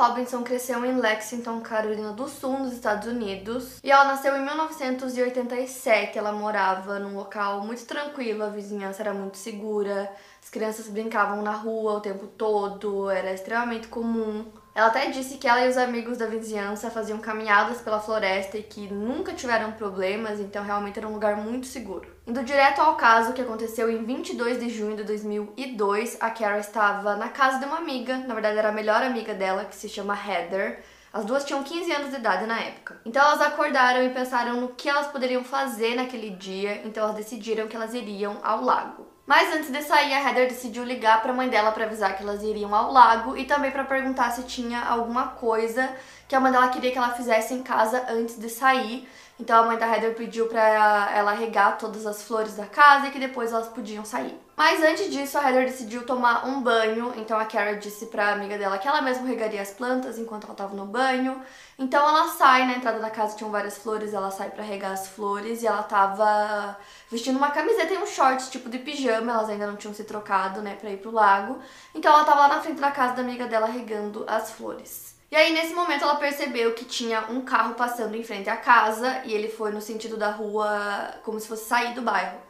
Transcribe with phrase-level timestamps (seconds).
[0.00, 3.78] Robinson cresceu em Lexington, Carolina do Sul, nos Estados Unidos.
[3.84, 6.16] E ela nasceu em 1987.
[6.16, 10.10] Ela morava num local muito tranquilo, a vizinhança era muito segura,
[10.42, 14.50] as crianças brincavam na rua o tempo todo, era extremamente comum.
[14.72, 18.62] Ela até disse que ela e os amigos da vizinhança faziam caminhadas pela floresta e
[18.62, 22.08] que nunca tiveram problemas, então realmente era um lugar muito seguro.
[22.26, 27.16] Indo direto ao caso que aconteceu em 22 de junho de 2002, a Kara estava
[27.16, 30.16] na casa de uma amiga, na verdade era a melhor amiga dela, que se chama
[30.16, 30.80] Heather.
[31.12, 33.00] As duas tinham 15 anos de idade na época.
[33.04, 37.66] Então elas acordaram e pensaram no que elas poderiam fazer naquele dia, então elas decidiram
[37.66, 39.09] que elas iriam ao lago.
[39.30, 42.22] Mas antes de sair, a Heather decidiu ligar para a mãe dela para avisar que
[42.24, 45.88] elas iriam ao lago e também para perguntar se tinha alguma coisa
[46.26, 49.08] que a mãe dela queria que ela fizesse em casa antes de sair.
[49.38, 53.12] Então a mãe da Heather pediu para ela regar todas as flores da casa e
[53.12, 54.36] que depois elas podiam sair.
[54.60, 58.58] Mas antes disso, a Heather decidiu tomar um banho, então a Kara disse pra amiga
[58.58, 61.40] dela que ela mesma regaria as plantas enquanto ela tava no banho.
[61.78, 65.08] Então ela sai, na entrada da casa tinham várias flores, ela sai para regar as
[65.08, 66.76] flores e ela tava
[67.10, 70.60] vestindo uma camiseta e um shorts, tipo de pijama, elas ainda não tinham se trocado,
[70.60, 71.58] né, pra ir pro lago.
[71.94, 75.14] Então ela tava lá na frente da casa da amiga dela regando as flores.
[75.30, 79.22] E aí, nesse momento, ela percebeu que tinha um carro passando em frente à casa
[79.24, 82.49] e ele foi no sentido da rua como se fosse sair do bairro.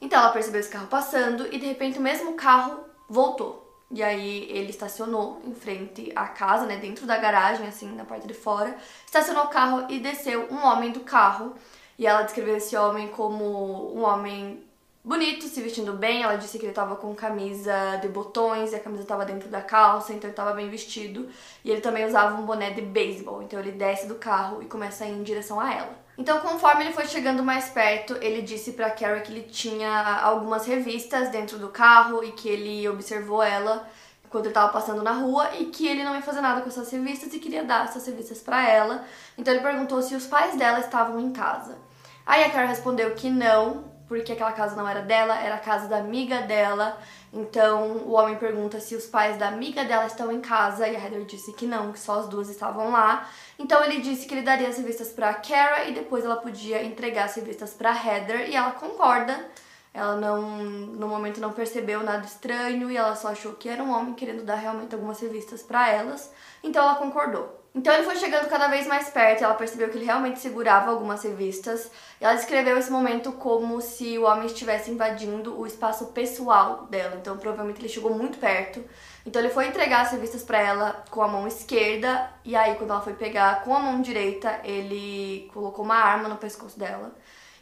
[0.00, 3.70] Então ela percebeu esse carro passando e de repente o mesmo carro voltou.
[3.90, 8.26] E aí ele estacionou em frente à casa, né, dentro da garagem, assim, na parte
[8.26, 8.76] de fora.
[9.04, 11.54] Estacionou o carro e desceu um homem do carro.
[11.98, 14.64] E ela descreveu esse homem como um homem
[15.04, 16.22] bonito, se vestindo bem.
[16.22, 19.60] Ela disse que ele tava com camisa de botões e a camisa tava dentro da
[19.60, 21.28] calça, então ele tava bem vestido.
[21.64, 23.42] E ele também usava um boné de beisebol.
[23.42, 25.98] Então ele desce do carro e começa a ir em direção a ela.
[26.20, 30.66] Então, conforme ele foi chegando mais perto, ele disse para Carrie que ele tinha algumas
[30.66, 33.88] revistas dentro do carro e que ele observou ela
[34.28, 36.90] quando ele estava passando na rua e que ele não ia fazer nada com essas
[36.90, 39.02] revistas e queria dar essas revistas para ela.
[39.38, 41.78] Então ele perguntou se os pais dela estavam em casa.
[42.26, 45.88] Aí a Carrie respondeu que não, porque aquela casa não era dela, era a casa
[45.88, 46.98] da amiga dela.
[47.32, 50.98] Então o homem pergunta se os pais da amiga dela estão em casa e a
[50.98, 53.28] Heather disse que não, que só as duas estavam lá.
[53.58, 57.24] Então ele disse que ele daria as revistas para Kara e depois ela podia entregar
[57.26, 59.48] as revistas para Heather e ela concorda.
[59.92, 63.90] Ela não, no momento não percebeu nada estranho e ela só achou que era um
[63.90, 66.32] homem querendo dar realmente algumas revistas para elas.
[66.62, 67.59] Então ela concordou.
[67.72, 70.90] Então ele foi chegando cada vez mais perto e ela percebeu que ele realmente segurava
[70.90, 71.88] algumas revistas.
[72.20, 77.16] E ela descreveu esse momento como se o homem estivesse invadindo o espaço pessoal dela.
[77.20, 78.84] Então provavelmente ele chegou muito perto.
[79.24, 82.90] Então ele foi entregar as revistas para ela com a mão esquerda e aí quando
[82.90, 87.12] ela foi pegar com a mão direita, ele colocou uma arma no pescoço dela.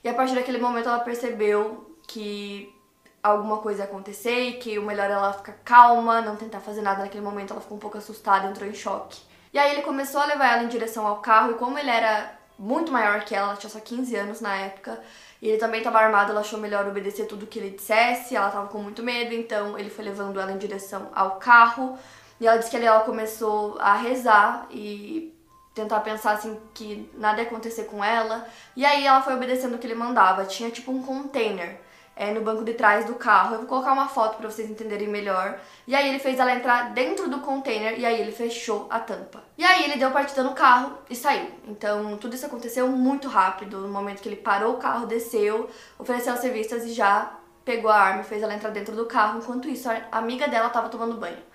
[0.03, 2.75] E a partir daquele momento ela percebeu que
[3.23, 6.81] alguma coisa ia acontecer e que o melhor era ela ficar calma, não tentar fazer
[6.81, 7.53] nada naquele momento.
[7.53, 9.28] Ela ficou um pouco assustada, entrou em choque.
[9.53, 12.37] E aí ele começou a levar ela em direção ao carro, e como ele era
[12.59, 15.01] muito maior que ela, ela tinha só 15 anos na época,
[15.41, 18.67] e ele também estava armado, ela achou melhor obedecer tudo que ele dissesse, ela estava
[18.69, 21.97] com muito medo, então ele foi levando ela em direção ao carro.
[22.41, 25.35] E ela disse que ali ela começou a rezar e
[25.75, 28.47] tentar pensar assim que nada ia acontecer com ela.
[28.77, 30.45] E aí ela foi obedecendo o que ele mandava.
[30.45, 31.81] Tinha tipo um container
[32.19, 33.55] é, no banco de trás do carro.
[33.55, 35.59] Eu vou colocar uma foto para vocês entenderem melhor.
[35.87, 39.43] E aí ele fez ela entrar dentro do container e aí ele fechou a tampa.
[39.57, 41.49] E aí ele deu partida no carro e saiu.
[41.69, 43.79] Então tudo isso aconteceu muito rápido.
[43.79, 47.33] No momento que ele parou o carro, desceu, ofereceu as revistas e já
[47.65, 49.39] pegou a arma e fez ela entrar dentro do carro.
[49.39, 51.48] Enquanto isso, a amiga dela estava tomando banho.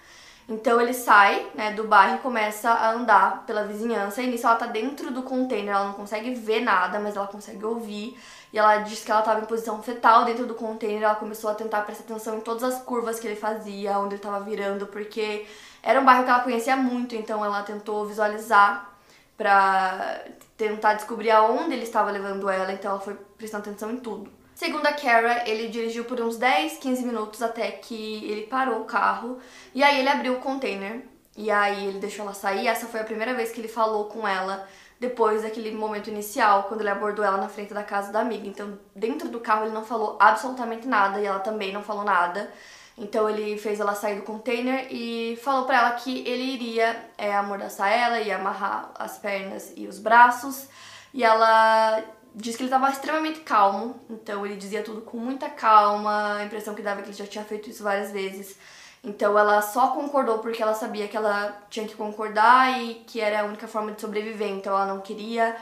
[0.48, 4.22] Então ele sai, né, do bairro e começa a andar pela vizinhança.
[4.22, 7.64] E nisso ela tá dentro do container, ela não consegue ver nada, mas ela consegue
[7.64, 8.18] ouvir.
[8.52, 11.04] E ela disse que ela estava em posição fetal dentro do container.
[11.04, 14.16] Ela começou a tentar prestar atenção em todas as curvas que ele fazia, onde ele
[14.16, 15.48] estava virando, porque
[15.82, 18.90] era um bairro que ela conhecia muito, então ela tentou visualizar
[19.38, 20.24] para
[20.56, 24.32] tentar descobrir aonde ele estava levando ela, então ela foi prestando atenção em tudo.
[24.56, 28.86] Segundo a Kara, ele dirigiu por uns 10, 15 minutos até que ele parou o
[28.86, 29.40] carro
[29.74, 31.02] e aí ele abriu o container
[31.36, 32.68] e aí ele deixou ela sair.
[32.68, 34.68] Essa foi a primeira vez que ele falou com ela
[35.00, 38.48] depois daquele momento inicial, quando ele abordou ela na frente da casa da amiga.
[38.48, 42.50] Então, dentro do carro ele não falou absolutamente nada e ela também não falou nada.
[42.98, 47.36] Então ele fez ela sair do container e falou para ela que ele iria é,
[47.36, 50.68] amordaçar ela e amarrar as pernas e os braços.
[51.12, 52.04] E ela
[52.36, 56.74] disse que ele estava extremamente calmo, então ele dizia tudo com muita calma, a impressão
[56.74, 58.58] que dava é que ele já tinha feito isso várias vezes.
[59.04, 63.42] Então ela só concordou porque ela sabia que ela tinha que concordar e que era
[63.42, 65.56] a única forma de sobreviver, então ela não queria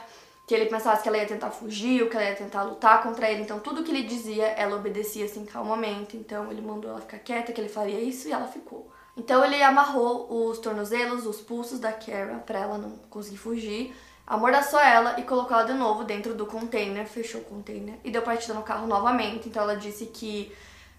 [0.46, 3.30] que ele pensasse que ela ia tentar fugir ou que ela ia tentar lutar contra
[3.30, 3.42] ele.
[3.42, 6.16] Então tudo que ele dizia, ela obedecia assim calmamente.
[6.16, 8.90] Então ele mandou ela ficar quieta, que ele faria isso e ela ficou.
[9.16, 13.94] Então ele amarrou os tornozelos, os pulsos da Kara para ela não conseguir fugir,
[14.32, 18.22] amordaçou ela e colocou ela de novo dentro do container, fechou o container e deu
[18.22, 19.46] partida no carro novamente.
[19.46, 20.50] Então ela disse que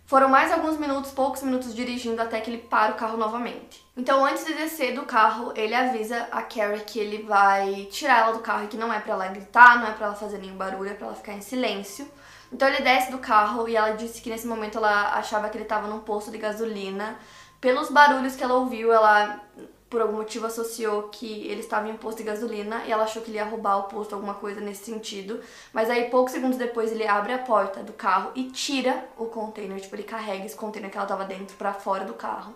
[0.05, 3.83] foram mais alguns minutos, poucos minutos dirigindo até que ele para o carro novamente.
[3.97, 8.33] Então, antes de descer do carro, ele avisa a Carrie que ele vai tirar ela
[8.33, 10.55] do carro e que não é para ela gritar, não é para ela fazer nenhum
[10.55, 12.07] barulho, é para ela ficar em silêncio.
[12.51, 15.63] Então, ele desce do carro e ela disse que nesse momento ela achava que ele
[15.63, 17.17] estava num posto de gasolina.
[17.61, 19.41] Pelos barulhos que ela ouviu, ela
[19.93, 23.21] por algum motivo associou que ele estava em um posto de gasolina e ela achou
[23.21, 25.39] que ele ia roubar o posto, alguma coisa nesse sentido.
[25.71, 29.79] Mas aí, poucos segundos depois, ele abre a porta do carro e tira o container,
[29.79, 32.55] tipo, ele carrega esse container que ela estava dentro para fora do carro.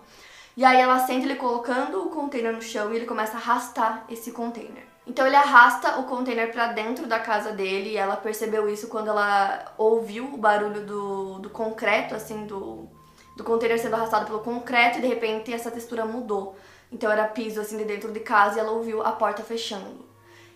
[0.56, 4.04] E aí ela sente ele colocando o container no chão e ele começa a arrastar
[4.10, 4.84] esse container.
[5.06, 9.10] Então ele arrasta o container para dentro da casa dele e ela percebeu isso quando
[9.10, 12.88] ela ouviu o barulho do, do concreto, assim, do,
[13.36, 16.56] do container sendo arrastado pelo concreto e de repente essa textura mudou.
[16.90, 20.06] Então era piso assim de dentro de casa e ela ouviu a porta fechando.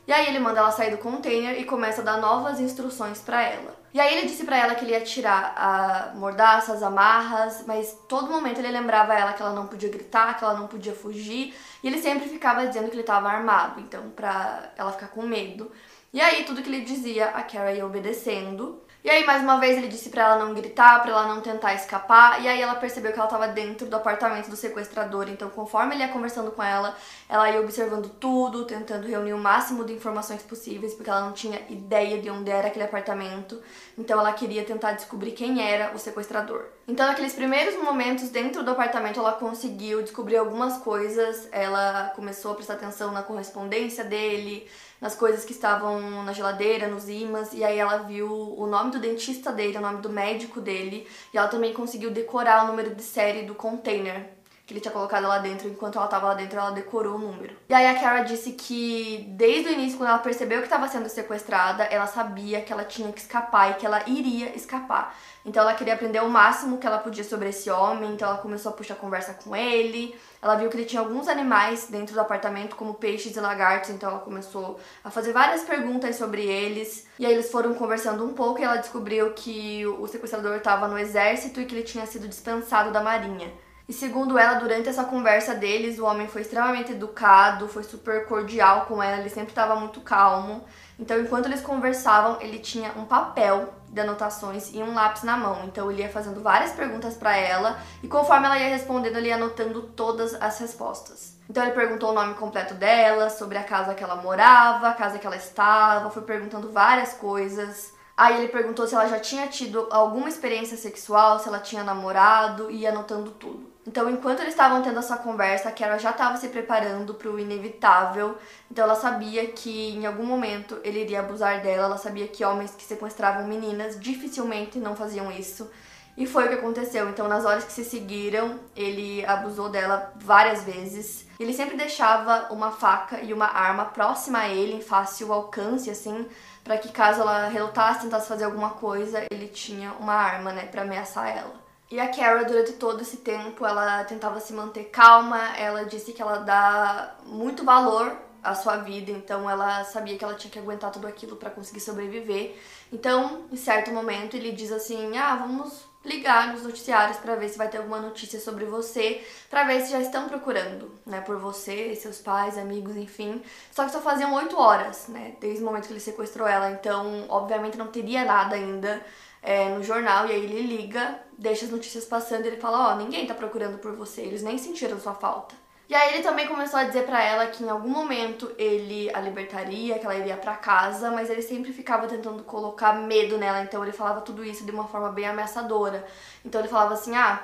[0.07, 3.43] E aí ele manda ela sair do container e começa a dar novas instruções para
[3.43, 3.81] ela.
[3.95, 7.97] E aí ele disse para ela que ele ia tirar a mordaça, as amarras, mas
[8.09, 11.55] todo momento ele lembrava ela que ela não podia gritar, que ela não podia fugir,
[11.83, 15.71] e ele sempre ficava dizendo que ele estava armado, então pra ela ficar com medo.
[16.13, 18.83] E aí tudo que ele dizia, a Kara ia obedecendo.
[19.05, 21.75] E aí, mais uma vez, ele disse para ela não gritar, para ela não tentar
[21.75, 22.41] escapar.
[22.41, 25.29] E aí ela percebeu que ela estava dentro do apartamento do sequestrador.
[25.29, 26.97] Então, conforme ele ia conversando com ela,
[27.29, 31.61] ela ia observando tudo, tentando reunir o máximo de informações possíveis, porque ela não tinha
[31.69, 33.61] ideia de onde era aquele apartamento.
[33.99, 36.67] Então, ela queria tentar descobrir quem era o sequestrador.
[36.87, 41.49] Então, naqueles primeiros momentos dentro do apartamento, ela conseguiu descobrir algumas coisas.
[41.53, 44.69] Ela começou a prestar atenção na correspondência dele,
[45.01, 48.99] nas coisas que estavam na geladeira, nos imãs, e aí ela viu o nome do
[48.99, 53.03] dentista dele, o nome do médico dele, e ela também conseguiu decorar o número de
[53.03, 54.42] série do container
[54.73, 57.55] que ele tinha colocado lá dentro, enquanto ela estava lá dentro, ela decorou o número.
[57.69, 61.09] E aí a Kara disse que desde o início, quando ela percebeu que estava sendo
[61.09, 65.15] sequestrada, ela sabia que ela tinha que escapar e que ela iria escapar.
[65.45, 68.71] Então ela queria aprender o máximo que ela podia sobre esse homem, então ela começou
[68.71, 70.17] a puxar conversa com ele.
[70.41, 74.11] Ela viu que ele tinha alguns animais dentro do apartamento, como peixes e lagartos, então
[74.11, 77.07] ela começou a fazer várias perguntas sobre eles.
[77.19, 80.99] E aí eles foram conversando um pouco e ela descobriu que o sequestrador estava no
[80.99, 83.53] exército e que ele tinha sido dispensado da marinha.
[83.89, 88.87] E segundo ela, durante essa conversa deles, o homem foi extremamente educado, foi super cordial
[88.87, 90.65] com ela, ele sempre estava muito calmo.
[90.99, 95.65] Então, enquanto eles conversavam, ele tinha um papel de anotações e um lápis na mão.
[95.65, 99.35] Então, ele ia fazendo várias perguntas para ela e conforme ela ia respondendo, ele ia
[99.35, 101.37] anotando todas as respostas.
[101.51, 105.19] Então, ele perguntou o nome completo dela, sobre a casa que ela morava, a casa
[105.19, 107.93] que ela estava, foi perguntando várias coisas.
[108.17, 112.71] Aí ele perguntou se ela já tinha tido alguma experiência sexual, se ela tinha namorado
[112.71, 113.72] e ia anotando tudo.
[113.87, 117.39] Então, enquanto eles estavam tendo essa conversa, a Carol já estava se preparando para o
[117.39, 118.37] inevitável.
[118.71, 121.87] Então, ela sabia que em algum momento ele iria abusar dela.
[121.87, 125.69] Ela sabia que homens que sequestravam meninas dificilmente não faziam isso.
[126.17, 127.09] E foi o que aconteceu.
[127.09, 131.27] Então, nas horas que se seguiram, ele abusou dela várias vezes.
[131.41, 136.29] Ele sempre deixava uma faca e uma arma próxima a ele, em fácil alcance, assim,
[136.63, 140.83] para que caso ela relutasse, tentasse fazer alguma coisa, ele tinha uma arma, né, para
[140.83, 141.62] ameaçar ela.
[141.93, 146.23] E a Kara, durante todo esse tempo, ela tentava se manter calma, ela disse que
[146.23, 150.91] ela dá muito valor à sua vida, então ela sabia que ela tinha que aguentar
[150.91, 152.57] tudo aquilo para conseguir sobreviver.
[152.91, 157.59] Então, em certo momento, ele diz assim: "Ah, vamos ligar nos noticiários para ver se
[157.59, 161.95] vai ter alguma notícia sobre você, para ver se já estão procurando, né, por você,
[161.95, 163.43] seus pais, amigos, enfim.
[163.71, 167.27] Só que só faziam oito horas, né, desde o momento que ele sequestrou ela, então,
[167.29, 169.05] obviamente não teria nada ainda
[169.43, 172.93] é, no jornal, e aí ele liga, deixa as notícias passando e ele fala: Ó,
[172.93, 175.55] oh, ninguém tá procurando por você, eles nem sentiram sua falta.
[175.89, 179.21] E aí ele também começou a dizer para ela que em algum momento ele a
[179.21, 183.83] libertaria, que ela iria para casa, mas ele sempre ficava tentando colocar medo nela, então
[183.83, 186.07] ele falava tudo isso de uma forma bem ameaçadora.
[186.45, 187.43] Então ele falava assim: "Ah,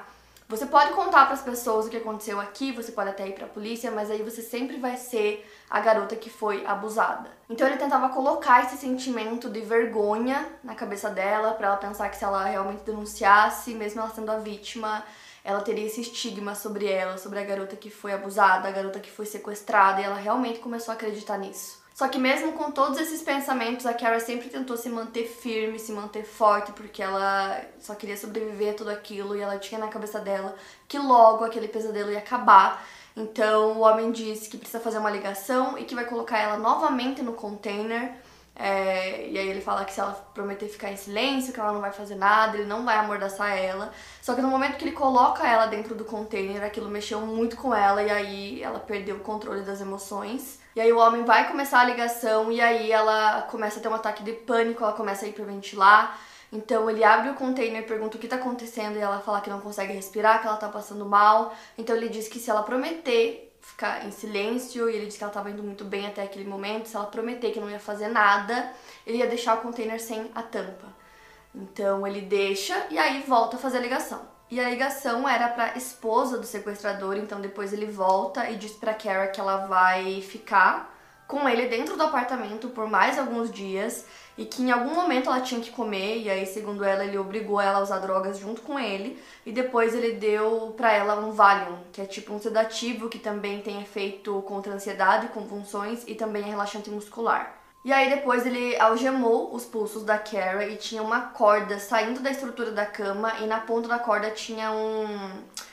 [0.49, 3.45] você pode contar para as pessoas o que aconteceu aqui, você pode até ir para
[3.45, 7.31] a polícia, mas aí você sempre vai ser a garota que foi abusada.
[7.51, 12.17] Então ele tentava colocar esse sentimento de vergonha na cabeça dela, para ela pensar que
[12.17, 15.05] se ela realmente denunciasse, mesmo ela sendo a vítima,
[15.45, 19.11] ela teria esse estigma sobre ela, sobre a garota que foi abusada, a garota que
[19.11, 21.87] foi sequestrada, e ela realmente começou a acreditar nisso.
[21.99, 25.91] Só que mesmo com todos esses pensamentos, a Kara sempre tentou se manter firme, se
[25.91, 30.21] manter forte, porque ela só queria sobreviver a tudo aquilo e ela tinha na cabeça
[30.21, 30.55] dela
[30.87, 32.87] que logo aquele pesadelo ia acabar.
[33.17, 37.21] Então o homem disse que precisa fazer uma ligação e que vai colocar ela novamente
[37.21, 38.15] no container
[38.61, 41.81] é, e aí ele fala que se ela prometer ficar em silêncio, que ela não
[41.81, 43.93] vai fazer nada, ele não vai amordaçar ela.
[44.21, 47.73] Só que no momento que ele coloca ela dentro do container, aquilo mexeu muito com
[47.73, 50.59] ela e aí ela perdeu o controle das emoções.
[50.75, 53.95] E aí o homem vai começar a ligação e aí ela começa a ter um
[53.95, 56.19] ataque de pânico, ela começa a hiperventilar.
[56.53, 59.61] Então ele abre o container, pergunta o que tá acontecendo e ela fala que não
[59.61, 61.55] consegue respirar, que ela tá passando mal.
[61.77, 65.31] Então ele diz que se ela prometer ficar em silêncio e ele disse que ela
[65.31, 66.89] estava indo muito bem até aquele momento.
[66.89, 68.73] Se ela prometer que não ia fazer nada,
[69.07, 70.87] ele ia deixar o container sem a tampa.
[71.55, 74.21] Então ele deixa e aí volta a fazer a ligação.
[74.51, 78.95] E a ligação era para esposa do sequestrador, então depois ele volta e diz para
[78.95, 80.95] Kara que ela vai ficar
[81.27, 84.07] com ele dentro do apartamento por mais alguns dias
[84.39, 87.61] e que em algum momento ela tinha que comer, e aí, segundo ela, ele obrigou
[87.61, 91.79] ela a usar drogas junto com ele, e depois ele deu para ela um Valium,
[91.93, 96.47] que é tipo um sedativo que também tem efeito contra ansiedade, convulsões e também é
[96.47, 97.59] relaxante muscular.
[97.85, 102.31] E aí depois ele algemou os pulsos da Kara e tinha uma corda saindo da
[102.31, 105.07] estrutura da cama e na ponta da corda tinha um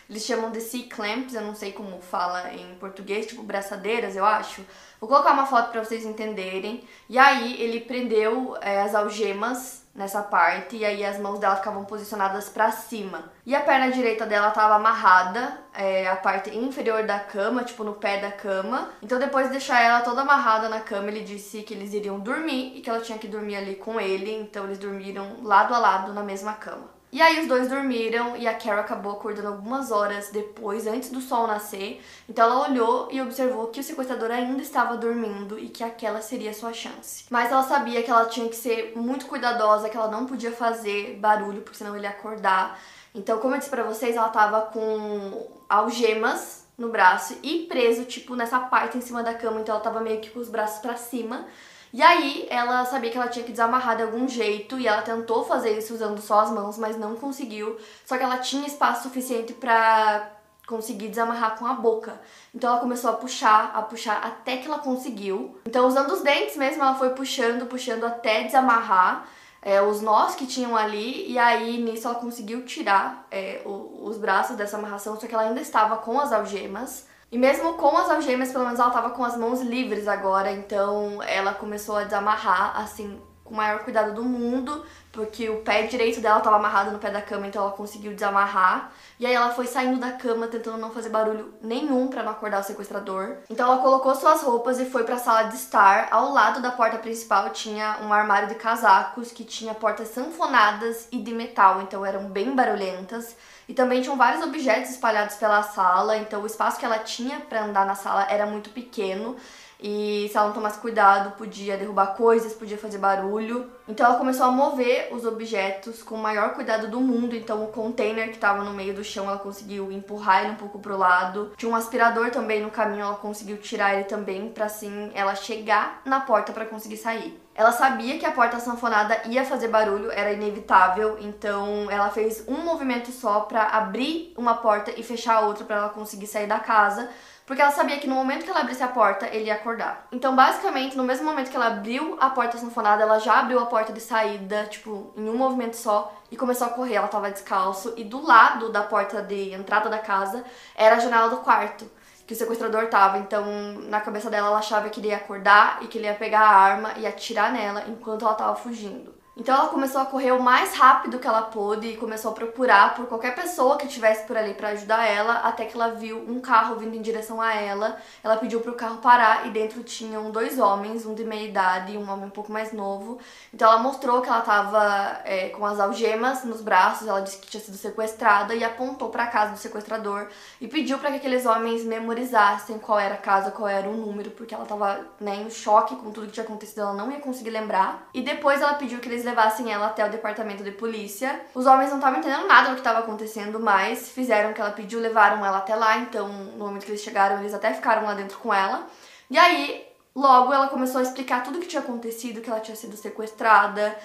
[0.10, 4.64] eles chamam de C-clamps, eu não sei como fala em português, tipo braçadeiras, eu acho.
[5.00, 6.84] Vou colocar uma foto para vocês entenderem.
[7.10, 11.86] E aí ele prendeu é, as algemas nessa parte e aí as mãos dela ficavam
[11.86, 13.32] posicionadas para cima.
[13.46, 17.94] E a perna direita dela estava amarrada, é, a parte inferior da cama, tipo no
[17.94, 18.90] pé da cama.
[19.02, 22.74] Então depois de deixar ela toda amarrada na cama, ele disse que eles iriam dormir
[22.76, 24.36] e que ela tinha que dormir ali com ele.
[24.36, 26.95] Então eles dormiram lado a lado na mesma cama.
[27.16, 31.22] E aí os dois dormiram e a Carol acabou acordando algumas horas depois, antes do
[31.22, 32.04] sol nascer.
[32.28, 36.52] Então ela olhou e observou que o sequestrador ainda estava dormindo e que aquela seria
[36.52, 37.24] a sua chance.
[37.30, 41.16] Mas ela sabia que ela tinha que ser muito cuidadosa, que ela não podia fazer
[41.16, 42.78] barulho, porque senão ele ia acordar.
[43.14, 48.36] Então, como eu disse pra vocês, ela tava com algemas no braço e preso, tipo,
[48.36, 49.62] nessa parte em cima da cama.
[49.62, 51.48] Então ela tava meio que com os braços para cima.
[51.96, 55.46] E aí ela sabia que ela tinha que desamarrar de algum jeito e ela tentou
[55.46, 57.78] fazer isso usando só as mãos, mas não conseguiu.
[58.06, 60.30] Só que ela tinha espaço suficiente para
[60.68, 62.20] conseguir desamarrar com a boca.
[62.54, 65.58] Então ela começou a puxar, a puxar até que ela conseguiu.
[65.66, 69.30] Então usando os dentes mesmo, ela foi puxando, puxando até desamarrar.
[69.62, 74.18] É, os nós que tinham ali, e aí nisso ela conseguiu tirar é, o, os
[74.18, 77.08] braços dessa amarração, só que ela ainda estava com as algemas.
[77.32, 81.22] E mesmo com as algemas, pelo menos ela tava com as mãos livres agora, então
[81.24, 86.20] ela começou a desamarrar, assim, com o maior cuidado do mundo, porque o pé direito
[86.20, 88.92] dela estava amarrado no pé da cama, então ela conseguiu desamarrar.
[89.20, 92.60] E aí ela foi saindo da cama tentando não fazer barulho nenhum para não acordar
[92.60, 93.38] o sequestrador.
[93.50, 96.10] Então ela colocou suas roupas e foi para a sala de estar.
[96.12, 101.20] Ao lado da porta principal tinha um armário de casacos que tinha portas sanfonadas e
[101.20, 103.38] de metal, então eram bem barulhentas.
[103.70, 107.64] E também tinham vários objetos espalhados pela sala, então o espaço que ela tinha para
[107.64, 109.36] andar na sala era muito pequeno.
[109.80, 113.70] E se ela não tomasse cuidado, podia derrubar coisas, podia fazer barulho.
[113.88, 117.36] Então ela começou a mover os objetos com o maior cuidado do mundo.
[117.36, 120.80] Então o container que estava no meio do chão, ela conseguiu empurrar ele um pouco
[120.80, 121.52] pro lado.
[121.58, 126.02] Tinha um aspirador também no caminho, ela conseguiu tirar ele também para assim ela chegar
[126.06, 127.40] na porta para conseguir sair.
[127.54, 132.58] Ela sabia que a porta sanfonada ia fazer barulho, era inevitável, então ela fez um
[132.58, 136.60] movimento só para abrir uma porta e fechar a outra para ela conseguir sair da
[136.60, 137.10] casa
[137.46, 140.08] porque ela sabia que no momento que ela abrisse a porta, ele ia acordar.
[140.12, 143.68] Então, basicamente, no mesmo momento que ela abriu a porta sanfonada, ela já abriu a
[143.68, 146.96] porta de saída, tipo, em um movimento só, e começou a correr.
[146.96, 150.44] Ela tava descalço, e do lado da porta de entrada da casa
[150.76, 151.90] era a janela do quarto
[152.26, 153.20] que o sequestrador tava.
[153.20, 153.46] Então,
[153.90, 156.56] na cabeça dela, ela achava que ele ia acordar e que ele ia pegar a
[156.56, 159.15] arma e atirar nela enquanto ela tava fugindo.
[159.38, 162.96] Então ela começou a correr o mais rápido que ela pôde e começou a procurar
[162.96, 166.40] por qualquer pessoa que estivesse por ali para ajudar ela, até que ela viu um
[166.40, 167.98] carro vindo em direção a ela.
[168.24, 171.92] Ela pediu para o carro parar e dentro tinham dois homens, um de meia idade
[171.92, 173.20] e um homem um pouco mais novo.
[173.54, 177.48] Então ela mostrou que ela estava é, com as algemas nos braços, ela disse que
[177.48, 180.30] tinha sido sequestrada e apontou para a casa do sequestrador
[180.62, 184.32] e pediu para que aqueles homens memorizassem qual era a casa, qual era o número,
[184.32, 187.50] porque ela estava né, em choque com tudo que tinha acontecido, ela não ia conseguir
[187.50, 188.08] lembrar.
[188.14, 191.42] E depois ela pediu que eles levassem ela até o departamento de polícia.
[191.54, 194.72] Os homens não estavam entendendo nada do que estava acontecendo, mas fizeram o que ela
[194.72, 195.98] pediu, levaram ela até lá.
[195.98, 198.88] Então, no momento que eles chegaram, eles até ficaram lá dentro com ela.
[199.30, 202.78] E aí, logo, ela começou a explicar tudo o que tinha acontecido, que ela tinha
[202.78, 203.98] sido sequestrada.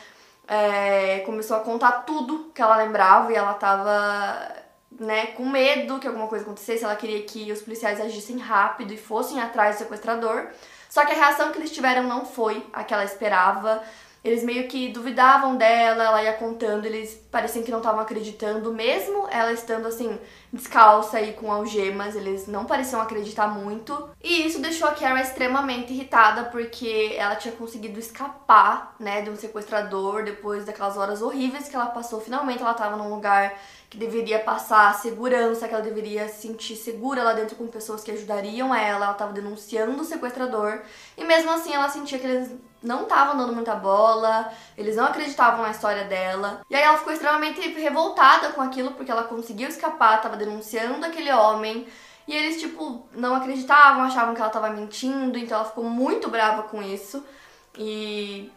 [0.48, 4.60] É, começou a contar tudo que ela lembrava e ela tava
[4.98, 8.96] né, com medo que alguma coisa acontecesse, ela queria que os policiais agissem rápido e
[8.96, 10.48] fossem atrás do sequestrador.
[10.88, 13.82] Só que a reação que eles tiveram não foi a que ela esperava.
[14.22, 19.28] Eles meio que duvidavam dela, ela ia contando, eles pareciam que não estavam acreditando, mesmo
[19.30, 20.18] ela estando assim,
[20.52, 24.10] descalça e com algemas, eles não pareciam acreditar muito.
[24.22, 29.36] E isso deixou a Kara extremamente irritada, porque ela tinha conseguido escapar, né, de um
[29.36, 32.20] sequestrador depois daquelas horas horríveis que ela passou.
[32.20, 33.54] Finalmente ela estava num lugar
[33.88, 38.12] que deveria passar segurança, que ela deveria se sentir segura lá dentro com pessoas que
[38.12, 39.04] ajudariam ela.
[39.04, 40.82] Ela estava denunciando o sequestrador.
[41.16, 42.50] E mesmo assim ela sentia que eles
[42.82, 46.60] não estavam dando muita bola, eles não acreditavam na história dela.
[46.70, 51.30] E aí ela ficou extremamente revoltada com aquilo porque ela conseguiu escapar, estava denunciando aquele
[51.30, 51.86] homem.
[52.26, 56.62] E eles, tipo, não acreditavam, achavam que ela estava mentindo, então ela ficou muito brava
[56.62, 57.22] com isso.
[57.76, 58.50] E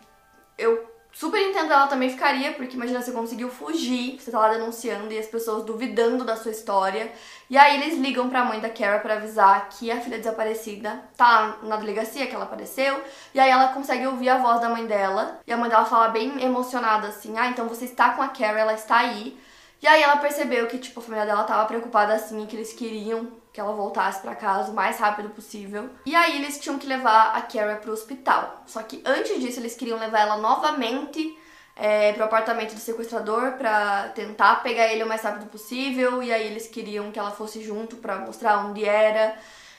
[0.58, 5.14] eu super entendo ela também ficaria, porque imagina, você conseguiu fugir, você tá lá denunciando
[5.14, 7.12] e as pessoas duvidando da sua história.
[7.50, 11.60] E aí eles ligam pra mãe da Kara para avisar que a filha desaparecida tá
[11.62, 13.00] na delegacia, que ela apareceu.
[13.34, 15.40] E aí ela consegue ouvir a voz da mãe dela.
[15.46, 18.60] E a mãe dela fala bem emocionada assim: Ah, então você está com a Kara,
[18.60, 19.38] ela está aí.
[19.82, 23.43] E aí ela percebeu que, tipo, a família dela tava preocupada assim, que eles queriam
[23.54, 25.88] que ela voltasse para casa o mais rápido possível.
[26.08, 28.64] E aí eles tinham que levar a Kara pro hospital.
[28.66, 31.38] Só que antes disso eles queriam levar ela novamente
[31.76, 36.24] é, pro apartamento do sequestrador para tentar pegar ele o mais rápido possível.
[36.24, 39.38] E aí eles queriam que ela fosse junto para mostrar onde era.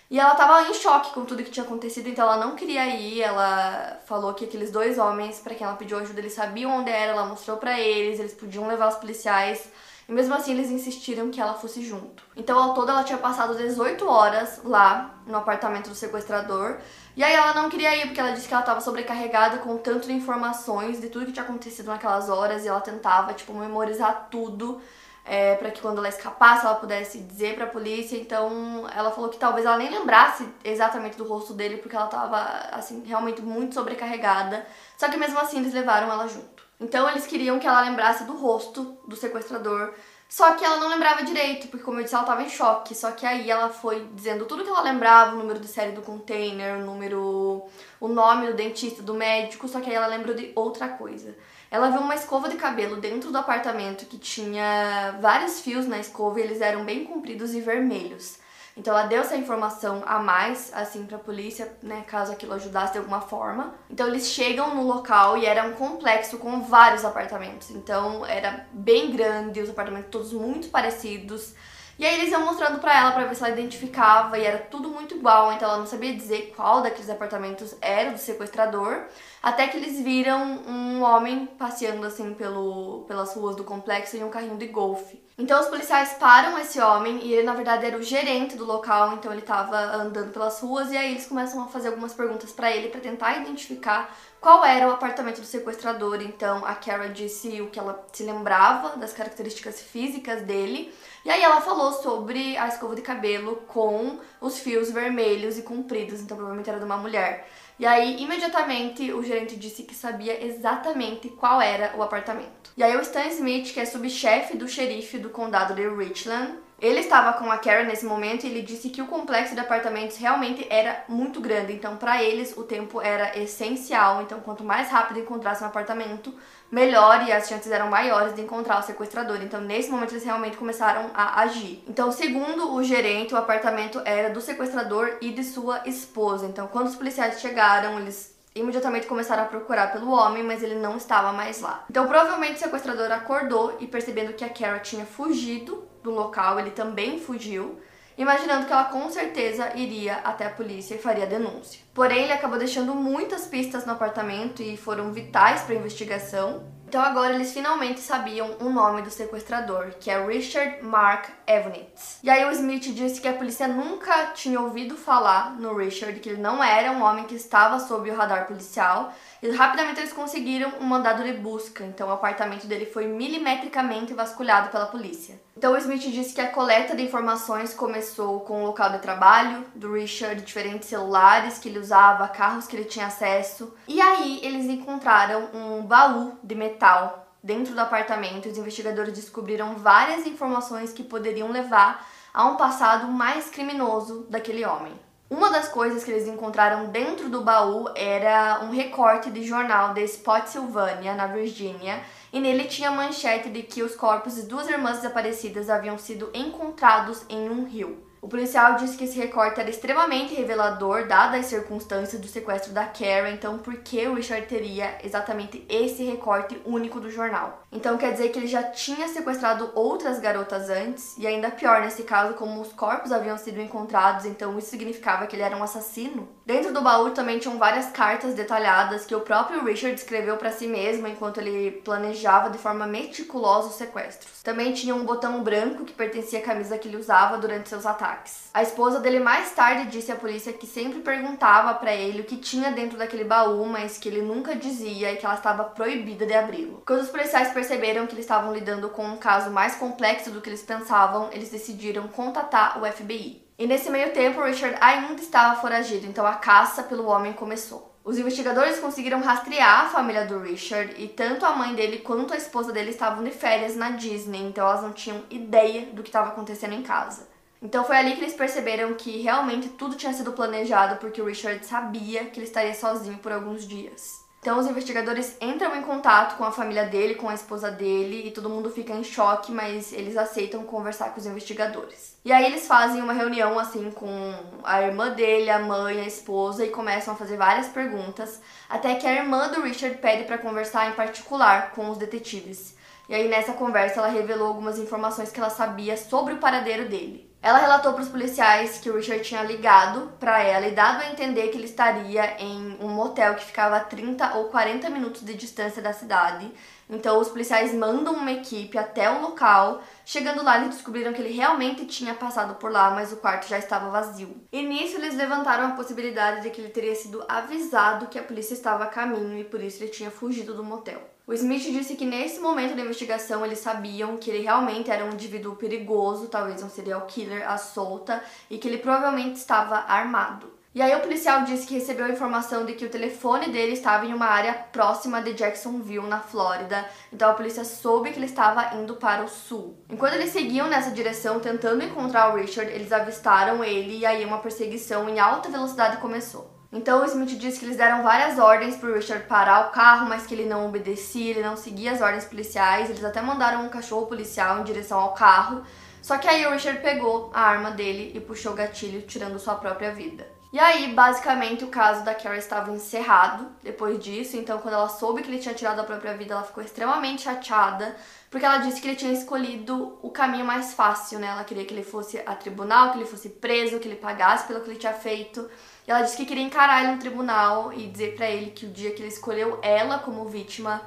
[0.09, 3.23] E ela tava em choque com tudo que tinha acontecido, então ela não queria ir.
[3.23, 7.11] Ela falou que aqueles dois homens, para quem ela pediu ajuda, eles sabiam onde era,
[7.11, 9.69] ela mostrou para eles, eles podiam levar os policiais
[10.09, 12.23] e mesmo assim eles insistiram que ela fosse junto.
[12.37, 16.79] Então ao todo ela tinha passado 18 horas lá no apartamento do sequestrador.
[17.17, 20.07] E aí ela não queria ir porque ela disse que ela estava sobrecarregada com tanto
[20.07, 24.81] de informações de tudo que tinha acontecido naquelas horas e ela tentava tipo memorizar tudo
[25.25, 28.17] é, para que quando ela escapasse ela pudesse dizer para a polícia.
[28.17, 32.39] Então ela falou que talvez ela nem lembrasse exatamente do rosto dele porque ela estava
[32.73, 34.67] assim realmente muito sobrecarregada.
[34.99, 36.64] Só que mesmo assim eles levaram ela junto.
[36.81, 39.95] Então eles queriam que ela lembrasse do rosto do sequestrador.
[40.29, 42.95] Só que ela não lembrava direito, porque como eu disse, ela estava em choque.
[42.95, 46.03] Só que aí ela foi dizendo tudo que ela lembrava, o número de série do
[46.03, 47.65] container, o número,
[48.01, 51.37] o nome do dentista, do médico, só que aí ela lembrou de outra coisa.
[51.71, 56.41] Ela viu uma escova de cabelo dentro do apartamento que tinha vários fios na escova
[56.41, 58.39] e eles eram bem compridos e vermelhos.
[58.77, 62.99] Então ela deu essa informação a mais, assim, pra polícia, né, caso aquilo ajudasse de
[62.99, 63.75] alguma forma.
[63.89, 67.71] Então eles chegam no local e era um complexo com vários apartamentos.
[67.71, 71.55] Então era bem grande, os apartamentos todos muito parecidos.
[71.97, 74.89] E aí eles iam mostrando pra ela pra ver se ela identificava e era tudo
[74.89, 79.05] muito igual, então ela não sabia dizer qual daqueles apartamentos era do sequestrador,
[79.41, 84.31] até que eles viram um homem passeando assim pelo, pelas ruas do complexo em um
[84.31, 85.24] carrinho de golfe.
[85.37, 89.15] Então os policiais param esse homem e ele na verdade era o gerente do local,
[89.15, 92.71] então ele estava andando pelas ruas e aí eles começam a fazer algumas perguntas para
[92.71, 96.23] ele para tentar identificar qual era o apartamento do sequestrador.
[96.23, 100.95] Então a Kara disse o que ela se lembrava das características físicas dele.
[101.25, 106.21] E aí ela falou sobre a escova de cabelo com os fios vermelhos e compridos,
[106.21, 107.49] então provavelmente era de uma mulher.
[107.79, 112.71] E aí, imediatamente, o gerente disse que sabia exatamente qual era o apartamento.
[112.77, 117.01] E aí, o Stan Smith, que é subchefe do xerife do condado de Richland, ele
[117.01, 120.67] estava com a Karen nesse momento e ele disse que o complexo de apartamentos realmente
[120.69, 124.23] era muito grande, então para eles o tempo era essencial.
[124.23, 126.35] Então, quanto mais rápido encontrasse um apartamento,
[126.71, 129.41] melhor e as chances eram maiores de encontrar o sequestrador.
[129.43, 131.83] Então, nesse momento eles realmente começaram a agir.
[131.89, 136.47] Então, segundo o gerente, o apartamento era do sequestrador e de sua esposa.
[136.47, 140.97] Então, quando os policiais chegaram, eles imediatamente começaram a procurar pelo homem, mas ele não
[140.97, 141.85] estava mais lá.
[141.91, 146.71] Então, provavelmente o sequestrador acordou e percebendo que a Kara tinha fugido, do local, ele
[146.71, 147.81] também fugiu,
[148.17, 151.81] imaginando que ela com certeza iria até a polícia e faria denúncia.
[151.95, 156.63] Porém, ele acabou deixando muitas pistas no apartamento e foram vitais para a investigação.
[156.95, 162.21] Então agora eles finalmente sabiam o nome do sequestrador, que é Richard Mark Evnitz.
[162.23, 166.29] E aí o Smith disse que a polícia nunca tinha ouvido falar no Richard, que
[166.29, 169.13] ele não era um homem que estava sob o radar policial.
[169.51, 174.87] Rapidamente eles conseguiram um mandado de busca, então o apartamento dele foi milimetricamente vasculhado pela
[174.87, 175.41] polícia.
[175.57, 179.93] Então Smith disse que a coleta de informações começou com o local de trabalho do
[179.93, 183.75] Richard, diferentes celulares que ele usava, carros que ele tinha acesso.
[183.87, 188.49] E aí eles encontraram um baú de metal dentro do apartamento.
[188.49, 195.04] Os investigadores descobriram várias informações que poderiam levar a um passado mais criminoso daquele homem.
[195.31, 200.03] Uma das coisas que eles encontraram dentro do baú era um recorte de jornal de
[200.05, 205.71] Spotsylvania, na Virgínia, e nele tinha manchete de que os corpos de duas irmãs desaparecidas
[205.71, 208.05] haviam sido encontrados em um rio.
[208.25, 212.87] O policial disse que esse recorte era extremamente revelador, dadas as circunstâncias do sequestro da
[212.87, 217.63] Karen, então por que o Richard teria exatamente esse recorte único do jornal?
[217.71, 222.05] Então quer dizer que ele já tinha sequestrado outras garotas antes, e ainda pior nesse
[222.05, 226.27] caso, como os corpos haviam sido encontrados, então isso significava que ele era um assassino?
[226.47, 230.67] Dentro do baú também tinham várias cartas detalhadas que o próprio Richard escreveu para si
[230.67, 234.43] mesmo enquanto ele planejava de forma meticulosa os sequestros.
[234.43, 238.51] Também tinha um botão branco que pertencia à camisa que ele usava durante seus ataques.
[238.53, 242.37] A esposa dele mais tarde disse à polícia que sempre perguntava para ele o que
[242.37, 246.35] tinha dentro daquele baú, mas que ele nunca dizia e que ela estava proibida de
[246.35, 246.83] abri-lo.
[246.87, 250.51] Quando os policiais perceberam que eles estavam lidando com um caso mais complexo do que
[250.51, 253.44] eles pensavam, eles decidiram contatar o FBI.
[253.57, 257.95] E nesse meio tempo, Richard ainda estava foragido, então a caça pelo homem começou.
[258.03, 262.37] Os investigadores conseguiram rastrear a família do Richard e tanto a mãe dele quanto a
[262.37, 266.31] esposa dele estavam de férias na Disney, então elas não tinham ideia do que estava
[266.31, 267.29] acontecendo em casa.
[267.63, 271.65] Então foi ali que eles perceberam que realmente tudo tinha sido planejado porque o Richard
[271.65, 274.24] sabia que ele estaria sozinho por alguns dias.
[274.45, 278.31] Então os investigadores entram em contato com a família dele, com a esposa dele, e
[278.31, 282.19] todo mundo fica em choque, mas eles aceitam conversar com os investigadores.
[282.23, 286.63] E aí eles fazem uma reunião assim com a irmã dele, a mãe, a esposa
[286.63, 290.91] e começam a fazer várias perguntas, até que a irmã do Richard pede para conversar
[290.91, 292.77] em particular com os detetives.
[293.09, 297.35] E aí nessa conversa ela revelou algumas informações que ela sabia sobre o paradeiro dele.
[297.45, 301.11] Ela relatou para os policiais que o Richard tinha ligado para ela e dado a
[301.11, 305.35] entender que ele estaria em um motel que ficava a 30 ou 40 minutos de
[305.35, 306.51] distância da cidade.
[306.89, 309.83] Então os policiais mandam uma equipe até o local.
[310.07, 313.59] Chegando lá, eles descobriram que ele realmente tinha passado por lá, mas o quarto já
[313.59, 314.35] estava vazio.
[314.51, 318.55] E nisso eles levantaram a possibilidade de que ele teria sido avisado que a polícia
[318.55, 321.14] estava a caminho e por isso ele tinha fugido do motel.
[321.27, 325.13] O Smith disse que nesse momento da investigação eles sabiam que ele realmente era um
[325.13, 330.53] indivíduo perigoso, talvez um serial killer à solta, e que ele provavelmente estava armado.
[330.75, 334.05] E aí o policial disse que recebeu a informação de que o telefone dele estava
[334.05, 336.85] em uma área próxima de Jacksonville, na Flórida.
[337.11, 339.79] Então a polícia soube que ele estava indo para o sul.
[339.89, 344.41] Enquanto eles seguiam nessa direção tentando encontrar o Richard, eles avistaram ele e aí uma
[344.41, 346.54] perseguição em alta velocidade começou.
[346.75, 350.27] Então o Smith disse que eles deram várias ordens pro Richard parar o carro, mas
[350.27, 352.91] que ele não obedecia, ele não seguia as ordens policiais.
[352.91, 355.63] Eles até mandaram um cachorro policial em direção ao carro.
[356.03, 359.55] Só que aí o Richard pegou a arma dele e puxou o gatilho, tirando sua
[359.55, 360.27] própria vida.
[360.53, 364.37] E aí, basicamente, o caso da Carrie estava encerrado depois disso.
[364.37, 367.97] Então, quando ela soube que ele tinha tirado a própria vida, ela ficou extremamente chateada,
[368.35, 371.29] porque ela disse que ele tinha escolhido o caminho mais fácil, né?
[371.29, 374.61] Ela queria que ele fosse a tribunal, que ele fosse preso, que ele pagasse pelo
[374.61, 375.49] que ele tinha feito.
[375.87, 378.71] E ela disse que queria encarar ele no tribunal e dizer para ele que o
[378.71, 380.83] dia que ele escolheu ela como vítima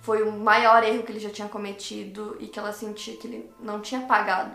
[0.00, 3.50] foi o maior erro que ele já tinha cometido e que ela sentia que ele
[3.58, 4.54] não tinha pagado,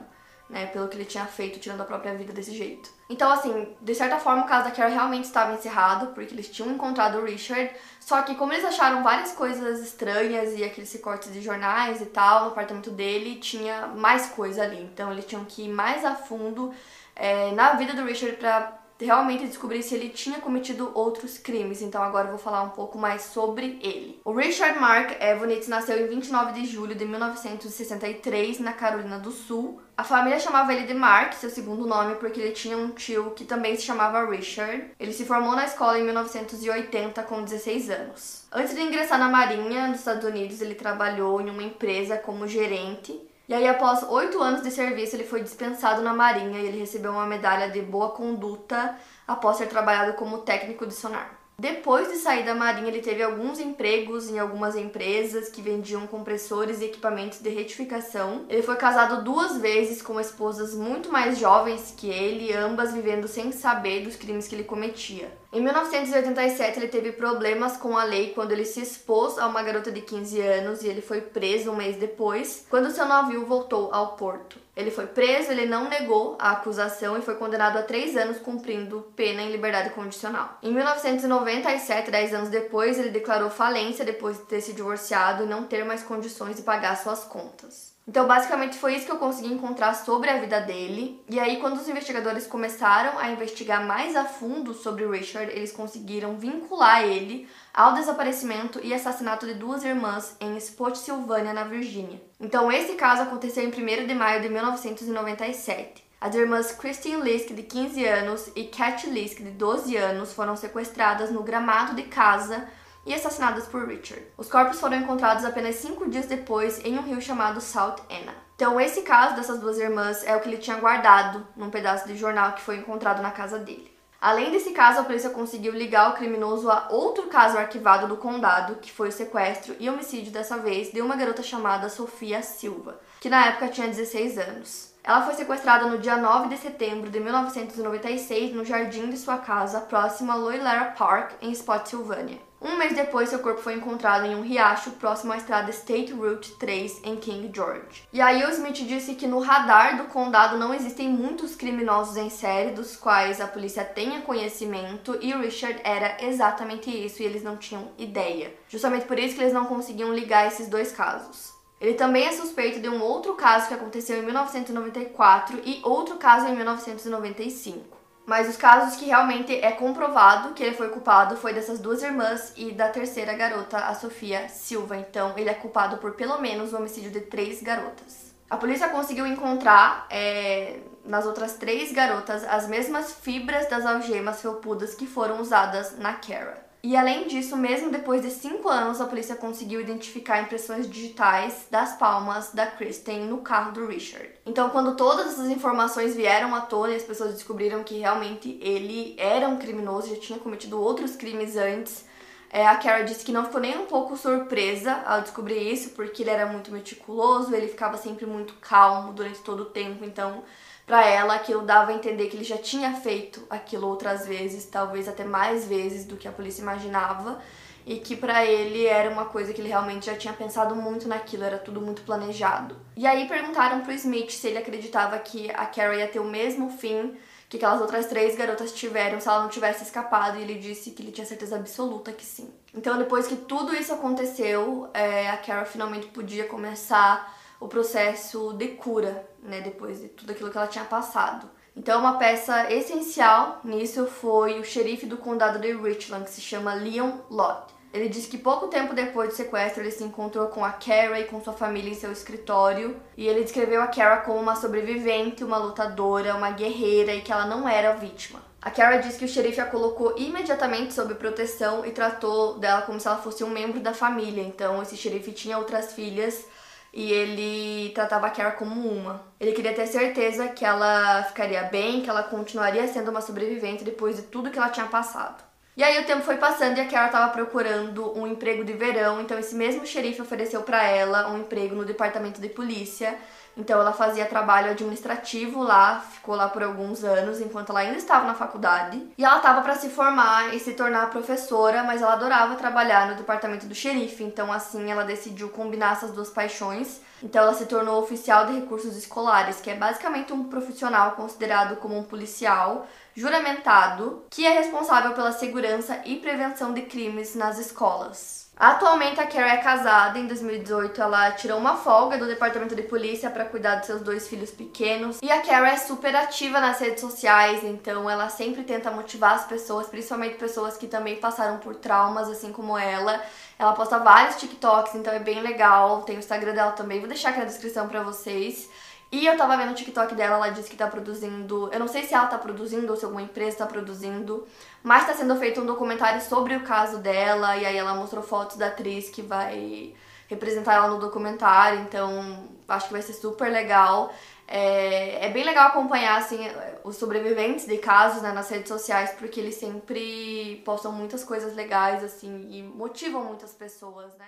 [0.49, 2.89] né, pelo que ele tinha feito, tirando a própria vida desse jeito.
[3.10, 6.71] Então, assim, de certa forma, o caso da Carol realmente estava encerrado, porque eles tinham
[6.71, 11.41] encontrado o Richard, só que como eles acharam várias coisas estranhas e aqueles recortes de
[11.41, 14.81] jornais e tal no apartamento dele, tinha mais coisa ali.
[14.81, 16.73] Então, eles tinham que ir mais a fundo
[17.15, 21.81] é, na vida do Richard para realmente descobrir se ele tinha cometido outros crimes.
[21.81, 24.19] Então agora eu vou falar um pouco mais sobre ele.
[24.25, 29.81] O Richard Mark Evonitz nasceu em 29 de julho de 1963 na Carolina do Sul.
[29.95, 33.45] A família chamava ele de Mark, seu segundo nome, porque ele tinha um tio que
[33.45, 34.91] também se chamava Richard.
[34.99, 38.47] Ele se formou na escola em 1980 com 16 anos.
[38.51, 43.27] Antes de ingressar na Marinha dos Estados Unidos, ele trabalhou em uma empresa como gerente
[43.47, 47.12] e aí, após oito anos de serviço, ele foi dispensado na Marinha e ele recebeu
[47.12, 51.37] uma medalha de boa conduta após ter trabalhado como técnico de sonar.
[51.60, 56.82] Depois de sair da Marinha, ele teve alguns empregos em algumas empresas que vendiam compressores
[56.82, 58.46] e equipamentos de retificação.
[58.48, 63.52] Ele foi casado duas vezes com esposas muito mais jovens que ele, ambas vivendo sem
[63.52, 65.36] saber dos crimes que ele cometia.
[65.52, 69.91] Em 1987, ele teve problemas com a lei quando ele se expôs a uma garota
[69.91, 74.15] de 15 anos e ele foi preso um mês depois, quando seu navio voltou ao
[74.15, 74.66] porto.
[74.78, 79.12] Ele foi preso, ele não negou a acusação e foi condenado a três anos cumprindo
[79.16, 80.60] pena em liberdade condicional.
[80.62, 85.63] Em 1997, dez anos depois, ele declarou falência depois de ter se divorciado e não
[85.63, 87.96] ter mais condições de pagar suas contas.
[88.08, 91.22] Então, basicamente, foi isso que eu consegui encontrar sobre a vida dele.
[91.30, 95.74] E aí, quando os investigadores começaram a investigar mais a fundo sobre o Richard, eles
[95.74, 102.22] conseguiram vincular ele ao desaparecimento e assassinato de duas irmãs em Spotsylvania, na Virgínia.
[102.39, 106.08] Então, esse caso aconteceu em 1 de maio de 1997.
[106.20, 111.30] As irmãs Christine Lisk, de 15 anos, e Cat Lisk, de 12 anos, foram sequestradas
[111.30, 112.67] no gramado de casa
[113.08, 114.28] e assassinadas por Richard.
[114.38, 118.36] Os corpos foram encontrados apenas cinco dias depois em um rio chamado South Anna.
[118.56, 122.17] Então, esse caso dessas duas irmãs é o que ele tinha guardado num pedaço de
[122.17, 123.96] jornal que foi encontrado na casa dele.
[124.20, 128.78] Além desse caso, a polícia conseguiu ligar o criminoso a outro caso arquivado do condado,
[128.78, 133.30] que foi o sequestro e homicídio dessa vez de uma garota chamada Sofia Silva, que
[133.30, 134.93] na época tinha 16 anos.
[135.04, 139.82] Ela foi sequestrada no dia 9 de setembro de 1996 no jardim de sua casa,
[139.82, 142.46] próximo a Loilara Park, em Spotsylvania.
[142.60, 146.54] Um mês depois, seu corpo foi encontrado em um riacho próximo à estrada State Route
[146.54, 148.08] 3 em King George.
[148.12, 152.32] E aí o Smith disse que no radar do condado não existem muitos criminosos em
[152.32, 157.58] série dos quais a polícia tenha conhecimento e Richard era exatamente isso e eles não
[157.58, 158.52] tinham ideia.
[158.67, 161.56] Justamente por isso que eles não conseguiam ligar esses dois casos.
[161.80, 166.48] Ele também é suspeito de um outro caso que aconteceu em 1994 e outro caso
[166.48, 167.96] em 1995.
[168.28, 172.52] Mas os casos que realmente é comprovado que ele foi culpado foi dessas duas irmãs
[172.58, 174.98] e da terceira garota, a Sofia Silva.
[174.98, 178.36] Então ele é culpado por pelo menos o homicídio de três garotas.
[178.50, 184.94] A polícia conseguiu encontrar é, nas outras três garotas as mesmas fibras das algemas felpudas
[184.94, 186.66] que foram usadas na Kara.
[186.88, 191.97] E além disso, mesmo depois de cinco anos, a polícia conseguiu identificar impressões digitais das
[191.97, 194.30] palmas da Kristen no carro do Richard.
[194.45, 199.15] Então, quando todas essas informações vieram à tona e as pessoas descobriram que realmente ele
[199.17, 202.06] era um criminoso, já tinha cometido outros crimes antes,
[202.50, 206.23] é, a Kara disse que não ficou nem um pouco surpresa ao descobrir isso, porque
[206.23, 210.41] ele era muito meticuloso, ele ficava sempre muito calmo durante todo o tempo, então
[210.88, 215.08] para ela aquilo dava a entender que ele já tinha feito aquilo outras vezes, talvez
[215.10, 217.39] até mais vezes do que a polícia imaginava,
[217.86, 221.43] e que para ele era uma coisa que ele realmente já tinha pensado muito naquilo,
[221.43, 222.78] era tudo muito planejado.
[222.95, 226.69] E aí perguntaram pro Smith se ele acreditava que a Carrie ia ter o mesmo
[226.69, 227.17] fim
[227.50, 231.02] que aquelas outras três garotas tiveram se ela não tivesse escapado, e ele disse que
[231.02, 232.50] ele tinha certeza absoluta que sim.
[232.73, 238.70] Então, depois que tudo isso aconteceu, é, a Carrie finalmente podia começar o processo de
[238.70, 241.50] cura, né, depois de tudo aquilo que ela tinha passado.
[241.76, 246.74] Então, uma peça essencial nisso foi o xerife do condado de Richland, que se chama
[246.74, 247.78] Leon Lott.
[247.93, 251.26] Ele disse que pouco tempo depois do sequestro ele se encontrou com a Kara e
[251.26, 255.58] com sua família em seu escritório, e ele descreveu a Kara como uma sobrevivente, uma
[255.58, 258.41] lutadora, uma guerreira e que ela não era vítima.
[258.62, 263.00] A Kara disse que o xerife a colocou imediatamente sob proteção e tratou dela como
[263.00, 264.43] se ela fosse um membro da família.
[264.43, 266.46] Então, esse xerife tinha outras filhas
[266.93, 269.21] e ele tratava a Kara como uma.
[269.39, 274.15] Ele queria ter certeza que ela ficaria bem, que ela continuaria sendo uma sobrevivente depois
[274.15, 275.43] de tudo que ela tinha passado.
[275.78, 279.22] E aí o tempo foi passando e a Kara estava procurando um emprego de verão,
[279.22, 283.16] então esse mesmo xerife ofereceu para ela um emprego no departamento de polícia
[283.58, 288.28] então ela fazia trabalho administrativo lá, ficou lá por alguns anos enquanto ela ainda estava
[288.28, 289.02] na faculdade.
[289.18, 293.16] E ela estava para se formar e se tornar professora, mas ela adorava trabalhar no
[293.16, 297.02] departamento do xerife, então assim ela decidiu combinar essas duas paixões.
[297.24, 301.98] Então ela se tornou oficial de recursos escolares, que é basicamente um profissional considerado como
[301.98, 302.86] um policial
[303.17, 308.45] juramentado, que é responsável pela segurança e prevenção de crimes nas escolas.
[308.56, 310.19] Atualmente a Carrie é casada.
[310.19, 314.27] Em 2018 ela tirou uma folga do departamento de polícia para cuidar dos seus dois
[314.27, 315.17] filhos pequenos.
[315.21, 319.45] E a Carrie é super ativa nas redes sociais, então ela sempre tenta motivar as
[319.45, 323.19] pessoas, principalmente pessoas que também passaram por traumas assim como ela.
[323.58, 326.03] Ela posta vários TikToks, então é bem legal.
[326.03, 328.69] Tem o Instagram dela também, vou deixar aqui na descrição para vocês.
[329.12, 331.70] E eu tava vendo o TikTok dela, ela disse que tá produzindo.
[331.72, 334.46] Eu não sei se ela tá produzindo ou se alguma empresa tá produzindo,
[334.84, 337.56] mas tá sendo feito um documentário sobre o caso dela.
[337.56, 339.93] E aí ela mostrou fotos da atriz que vai
[340.28, 344.13] representar ela no documentário, então acho que vai ser super legal.
[344.46, 346.39] É, é bem legal acompanhar assim,
[346.84, 352.04] os sobreviventes de casos né, nas redes sociais, porque eles sempre postam muitas coisas legais
[352.04, 354.28] assim e motivam muitas pessoas, né?